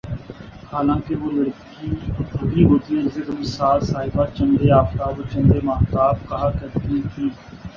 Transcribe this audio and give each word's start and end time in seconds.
حالانکہ 0.71 1.15
وہ 1.15 1.31
لڑکی 1.33 1.89
وہی 2.35 2.63
ہوتی 2.63 2.97
ہے 2.97 3.01
جسے 3.03 3.21
کبھی 3.27 3.45
ساس 3.47 3.87
صاحبہ 3.91 4.25
چندے 4.35 4.71
آفتاب 4.73 5.13
اور 5.15 5.31
چندے 5.33 5.59
ماہتاب 5.63 6.27
کہا 6.29 6.49
کرتی 6.59 6.79
تھیں 7.05 7.29